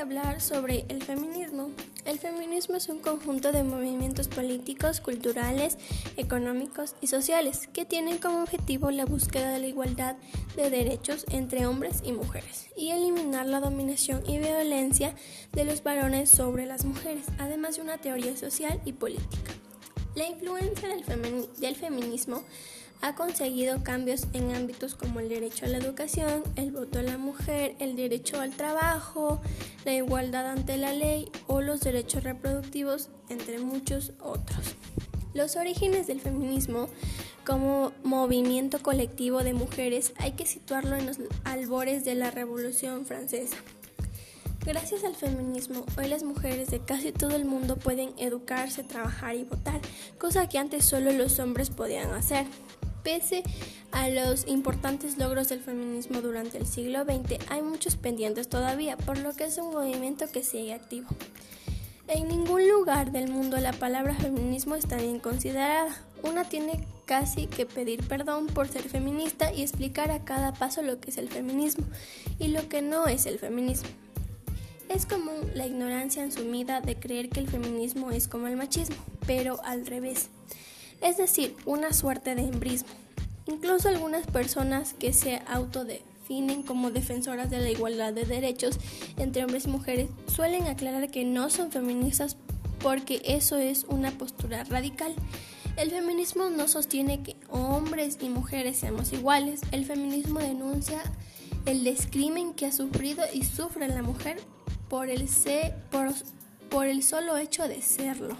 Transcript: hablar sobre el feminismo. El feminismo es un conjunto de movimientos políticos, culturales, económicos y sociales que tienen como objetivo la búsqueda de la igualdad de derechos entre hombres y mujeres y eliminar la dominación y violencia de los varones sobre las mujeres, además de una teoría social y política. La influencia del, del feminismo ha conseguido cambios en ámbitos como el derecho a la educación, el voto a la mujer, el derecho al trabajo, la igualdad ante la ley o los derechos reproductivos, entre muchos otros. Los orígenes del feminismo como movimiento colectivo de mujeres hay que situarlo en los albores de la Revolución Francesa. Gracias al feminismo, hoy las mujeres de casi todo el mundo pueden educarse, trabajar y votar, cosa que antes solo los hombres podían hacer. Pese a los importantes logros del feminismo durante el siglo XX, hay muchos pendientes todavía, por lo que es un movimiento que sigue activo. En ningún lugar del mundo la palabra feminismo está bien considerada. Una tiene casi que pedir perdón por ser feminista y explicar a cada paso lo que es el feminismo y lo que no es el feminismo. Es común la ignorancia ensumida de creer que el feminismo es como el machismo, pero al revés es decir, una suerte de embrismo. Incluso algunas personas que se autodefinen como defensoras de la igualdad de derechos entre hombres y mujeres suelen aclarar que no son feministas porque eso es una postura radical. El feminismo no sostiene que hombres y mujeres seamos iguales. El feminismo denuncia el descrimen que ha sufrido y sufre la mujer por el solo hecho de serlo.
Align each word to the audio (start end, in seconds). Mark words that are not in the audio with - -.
hablar 0.00 0.40
sobre 0.40 0.86
el 0.88 1.02
feminismo. 1.02 1.70
El 2.04 2.18
feminismo 2.18 2.76
es 2.76 2.88
un 2.88 3.00
conjunto 3.00 3.52
de 3.52 3.62
movimientos 3.62 4.28
políticos, 4.28 5.00
culturales, 5.00 5.76
económicos 6.16 6.94
y 7.00 7.08
sociales 7.08 7.68
que 7.72 7.84
tienen 7.84 8.18
como 8.18 8.42
objetivo 8.42 8.90
la 8.90 9.04
búsqueda 9.04 9.52
de 9.52 9.58
la 9.58 9.66
igualdad 9.66 10.16
de 10.56 10.70
derechos 10.70 11.26
entre 11.30 11.66
hombres 11.66 12.00
y 12.02 12.12
mujeres 12.12 12.68
y 12.76 12.90
eliminar 12.90 13.46
la 13.46 13.60
dominación 13.60 14.22
y 14.26 14.38
violencia 14.38 15.14
de 15.52 15.64
los 15.64 15.82
varones 15.82 16.30
sobre 16.30 16.64
las 16.64 16.84
mujeres, 16.84 17.26
además 17.38 17.76
de 17.76 17.82
una 17.82 17.98
teoría 17.98 18.36
social 18.36 18.80
y 18.86 18.92
política. 18.92 19.52
La 20.14 20.26
influencia 20.26 20.88
del, 20.88 21.04
del 21.58 21.76
feminismo 21.76 22.42
ha 23.02 23.14
conseguido 23.14 23.82
cambios 23.82 24.26
en 24.32 24.54
ámbitos 24.54 24.94
como 24.94 25.20
el 25.20 25.28
derecho 25.28 25.64
a 25.64 25.68
la 25.68 25.78
educación, 25.78 26.42
el 26.56 26.70
voto 26.70 26.98
a 26.98 27.02
la 27.02 27.18
mujer, 27.18 27.74
el 27.78 27.96
derecho 27.96 28.40
al 28.40 28.50
trabajo, 28.50 29.40
la 29.84 29.94
igualdad 29.94 30.46
ante 30.46 30.76
la 30.76 30.92
ley 30.92 31.30
o 31.46 31.60
los 31.60 31.80
derechos 31.80 32.24
reproductivos, 32.24 33.08
entre 33.28 33.58
muchos 33.58 34.12
otros. 34.20 34.74
Los 35.32 35.56
orígenes 35.56 36.06
del 36.08 36.20
feminismo 36.20 36.88
como 37.46 37.92
movimiento 38.02 38.82
colectivo 38.82 39.42
de 39.42 39.54
mujeres 39.54 40.12
hay 40.18 40.32
que 40.32 40.44
situarlo 40.44 40.96
en 40.96 41.06
los 41.06 41.18
albores 41.44 42.04
de 42.04 42.14
la 42.14 42.30
Revolución 42.30 43.06
Francesa. 43.06 43.56
Gracias 44.66 45.04
al 45.04 45.16
feminismo, 45.16 45.86
hoy 45.96 46.08
las 46.08 46.22
mujeres 46.22 46.68
de 46.68 46.80
casi 46.80 47.12
todo 47.12 47.34
el 47.34 47.46
mundo 47.46 47.76
pueden 47.76 48.10
educarse, 48.18 48.84
trabajar 48.84 49.34
y 49.34 49.44
votar, 49.44 49.80
cosa 50.18 50.50
que 50.50 50.58
antes 50.58 50.84
solo 50.84 51.12
los 51.12 51.38
hombres 51.38 51.70
podían 51.70 52.10
hacer. 52.10 52.44
Pese 53.02 53.42
a 53.92 54.08
los 54.08 54.46
importantes 54.46 55.16
logros 55.16 55.48
del 55.48 55.60
feminismo 55.60 56.20
durante 56.20 56.58
el 56.58 56.66
siglo 56.66 57.04
XX, 57.04 57.38
hay 57.48 57.62
muchos 57.62 57.96
pendientes 57.96 58.48
todavía, 58.48 58.96
por 58.96 59.18
lo 59.18 59.32
que 59.32 59.44
es 59.44 59.58
un 59.58 59.72
movimiento 59.72 60.26
que 60.30 60.42
sigue 60.42 60.74
activo. 60.74 61.08
En 62.08 62.28
ningún 62.28 62.68
lugar 62.68 63.12
del 63.12 63.30
mundo 63.30 63.56
la 63.58 63.72
palabra 63.72 64.14
feminismo 64.14 64.74
está 64.74 64.96
bien 64.96 65.20
considerada. 65.20 65.96
Una 66.24 66.44
tiene 66.44 66.84
casi 67.06 67.46
que 67.46 67.66
pedir 67.66 68.06
perdón 68.06 68.48
por 68.48 68.68
ser 68.68 68.82
feminista 68.82 69.52
y 69.52 69.62
explicar 69.62 70.10
a 70.10 70.24
cada 70.24 70.52
paso 70.52 70.82
lo 70.82 71.00
que 71.00 71.10
es 71.10 71.18
el 71.18 71.28
feminismo 71.28 71.86
y 72.38 72.48
lo 72.48 72.68
que 72.68 72.82
no 72.82 73.06
es 73.06 73.26
el 73.26 73.38
feminismo. 73.38 73.88
Es 74.88 75.06
común 75.06 75.52
la 75.54 75.66
ignorancia 75.66 76.24
ensumida 76.24 76.80
de 76.80 76.96
creer 76.96 77.28
que 77.28 77.38
el 77.38 77.48
feminismo 77.48 78.10
es 78.10 78.26
como 78.26 78.48
el 78.48 78.56
machismo, 78.56 78.96
pero 79.24 79.62
al 79.62 79.86
revés 79.86 80.30
es 81.00 81.16
decir, 81.16 81.56
una 81.66 81.92
suerte 81.92 82.34
de 82.34 82.42
embrismo. 82.42 82.90
Incluso 83.46 83.88
algunas 83.88 84.26
personas 84.26 84.94
que 84.94 85.12
se 85.12 85.42
autodefinen 85.46 86.62
como 86.62 86.90
defensoras 86.90 87.50
de 87.50 87.58
la 87.58 87.70
igualdad 87.70 88.12
de 88.12 88.24
derechos 88.24 88.78
entre 89.16 89.44
hombres 89.44 89.64
y 89.64 89.68
mujeres 89.68 90.10
suelen 90.26 90.66
aclarar 90.66 91.10
que 91.10 91.24
no 91.24 91.50
son 91.50 91.72
feministas 91.72 92.36
porque 92.80 93.20
eso 93.24 93.56
es 93.56 93.84
una 93.88 94.10
postura 94.12 94.64
radical. 94.64 95.14
El 95.76 95.90
feminismo 95.90 96.50
no 96.50 96.68
sostiene 96.68 97.22
que 97.22 97.36
hombres 97.48 98.18
y 98.20 98.28
mujeres 98.28 98.78
seamos 98.78 99.12
iguales. 99.12 99.60
El 99.72 99.84
feminismo 99.84 100.40
denuncia 100.40 101.02
el 101.66 101.84
descrimen 101.84 102.54
que 102.54 102.66
ha 102.66 102.72
sufrido 102.72 103.22
y 103.32 103.44
sufre 103.44 103.88
la 103.88 104.02
mujer 104.02 104.38
por 104.88 105.08
el 105.08 105.28
solo 107.02 107.36
hecho 107.36 107.68
de 107.68 107.82
serlo. 107.82 108.36